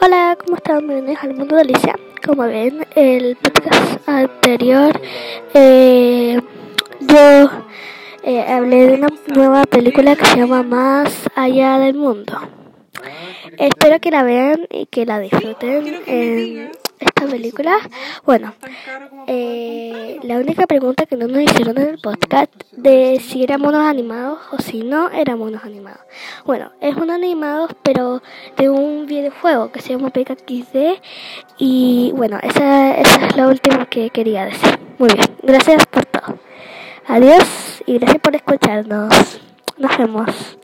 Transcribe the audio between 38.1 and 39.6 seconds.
por escucharnos.